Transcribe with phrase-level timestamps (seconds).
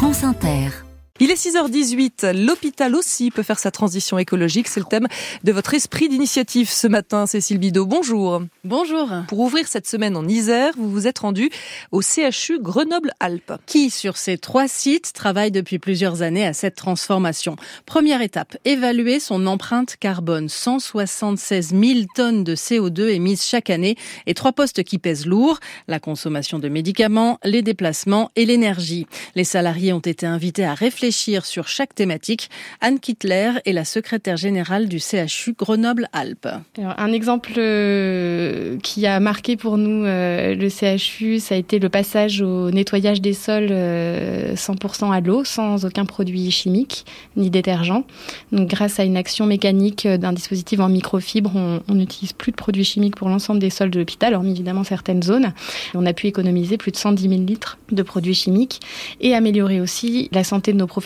[0.00, 0.89] France Inter.
[1.22, 2.32] Il est 6h18.
[2.32, 4.68] L'hôpital aussi peut faire sa transition écologique.
[4.68, 5.06] C'est le thème
[5.44, 7.84] de votre esprit d'initiative ce matin, Cécile Bidot.
[7.84, 8.40] Bonjour.
[8.64, 9.06] Bonjour.
[9.28, 11.50] Pour ouvrir cette semaine en Isère, vous vous êtes rendu
[11.92, 13.52] au CHU Grenoble-Alpes.
[13.66, 17.56] Qui, sur ces trois sites, travaille depuis plusieurs années à cette transformation?
[17.84, 20.48] Première étape, évaluer son empreinte carbone.
[20.48, 23.96] 176 000 tonnes de CO2 émises chaque année
[24.26, 25.60] et trois postes qui pèsent lourd.
[25.86, 29.06] La consommation de médicaments, les déplacements et l'énergie.
[29.34, 32.50] Les salariés ont été invités à réfléchir sur chaque thématique.
[32.80, 36.48] Anne Kittler est la secrétaire générale du CHU Grenoble-Alpes.
[36.78, 41.88] Un exemple euh, qui a marqué pour nous euh, le CHU, ça a été le
[41.88, 47.04] passage au nettoyage des sols 100% euh, à l'eau, sans aucun produit chimique
[47.36, 48.04] ni détergent.
[48.52, 52.84] Donc, grâce à une action mécanique d'un dispositif en microfibre, on n'utilise plus de produits
[52.84, 55.52] chimiques pour l'ensemble des sols de l'hôpital, hormis évidemment certaines zones.
[55.94, 58.80] On a pu économiser plus de 110 000 litres de produits chimiques
[59.20, 60.99] et améliorer aussi la santé de nos professionnels.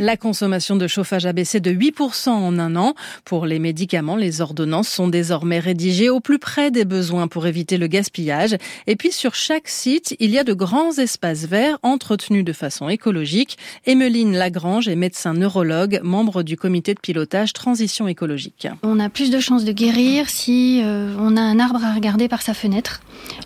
[0.00, 2.94] La consommation de chauffage a baissé de 8% en un an.
[3.24, 7.76] Pour les médicaments, les ordonnances sont désormais rédigées au plus près des besoins pour éviter
[7.76, 8.56] le gaspillage.
[8.86, 12.88] Et puis sur chaque site, il y a de grands espaces verts entretenus de façon
[12.88, 13.58] écologique.
[13.86, 18.68] Emeline Lagrange est médecin neurologue, membre du comité de pilotage transition écologique.
[18.82, 22.28] On a plus de chances de guérir si euh, on a un arbre à regarder
[22.28, 23.00] par sa fenêtre.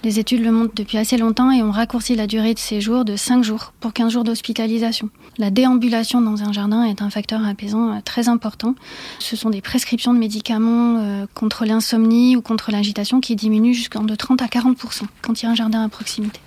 [0.05, 3.17] Les études le montrent depuis assez longtemps et ont raccourci la durée de séjour de
[3.17, 5.11] 5 jours pour 15 jours d'hospitalisation.
[5.39, 8.75] La déambulation dans un jardin est un facteur apaisant euh, très important.
[9.19, 14.05] Ce sont des prescriptions de médicaments euh, contre l'insomnie ou contre l'agitation qui diminuent jusqu'en
[14.05, 16.41] de 30 à 40% quand il y a un jardin à proximité.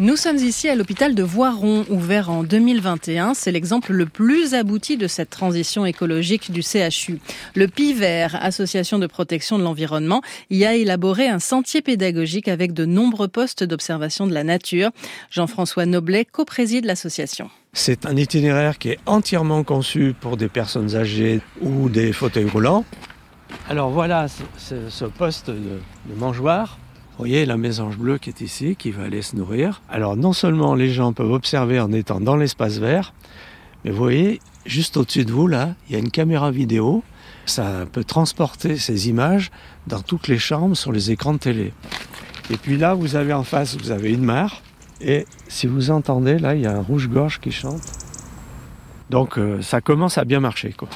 [0.00, 3.34] Nous sommes ici à l'hôpital de Voiron, ouvert en 2021.
[3.34, 7.20] C'est l'exemple le plus abouti de cette transition écologique du CHU.
[7.54, 12.86] Le PIVER, Association de protection de l'environnement, y a élaboré un sentier pédagogique avec de
[12.86, 14.90] nombreux postes d'observation de la nature.
[15.30, 17.50] Jean-François Noblet co-préside l'association.
[17.74, 22.86] C'est un itinéraire qui est entièrement conçu pour des personnes âgées ou des fauteuils roulants.
[23.68, 26.78] Alors voilà ce, poste de, de mangeoire
[27.22, 29.80] voyez la mésange bleue qui est ici, qui va aller se nourrir.
[29.88, 33.14] Alors non seulement les gens peuvent observer en étant dans l'espace vert,
[33.84, 37.04] mais vous voyez, juste au-dessus de vous, là, il y a une caméra vidéo.
[37.46, 39.52] Ça peut transporter ces images
[39.86, 41.72] dans toutes les chambres sur les écrans de télé.
[42.50, 44.60] Et puis là, vous avez en face, vous avez une mare.
[45.00, 47.82] Et si vous entendez, là, il y a un rouge-gorge qui chante.
[49.10, 50.88] Donc euh, ça commence à bien marcher, quoi.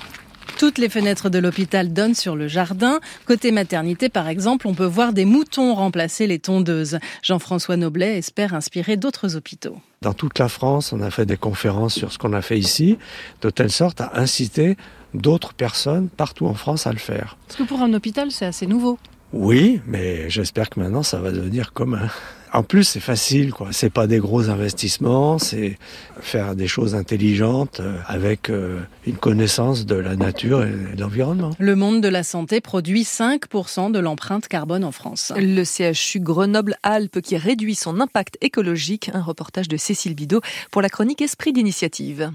[0.58, 3.00] Toutes les fenêtres de l'hôpital donnent sur le jardin.
[3.26, 6.98] Côté maternité, par exemple, on peut voir des moutons remplacer les tondeuses.
[7.22, 9.76] Jean-François Noblet espère inspirer d'autres hôpitaux.
[10.00, 12.96] Dans toute la France, on a fait des conférences sur ce qu'on a fait ici,
[13.42, 14.78] de telle sorte à inciter
[15.12, 17.36] d'autres personnes partout en France à le faire.
[17.46, 18.98] Parce que pour un hôpital, c'est assez nouveau.
[19.34, 22.08] Oui, mais j'espère que maintenant ça va devenir commun.
[22.56, 23.68] En plus, c'est facile, quoi.
[23.72, 25.76] C'est pas des gros investissements, c'est
[26.22, 31.50] faire des choses intelligentes euh, avec euh, une connaissance de la nature et de l'environnement.
[31.58, 35.34] Le monde de la santé produit 5% de l'empreinte carbone en France.
[35.36, 39.10] Le CHU Grenoble-Alpes qui réduit son impact écologique.
[39.12, 40.40] Un reportage de Cécile Bidot
[40.70, 42.30] pour la chronique Esprit d'initiative.